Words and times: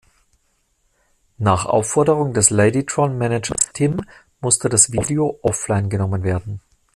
Nach 1.37 1.67
Aufforderung 1.67 2.33
des 2.33 2.49
Ladytron-Managers 2.49 3.69
Tim 3.75 4.01
musste 4.39 4.67
das 4.67 4.91
Video 4.91 5.37
offline 5.43 5.91
genommen 5.91 6.23
werden. 6.23 6.59